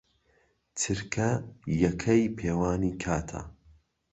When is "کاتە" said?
3.03-3.41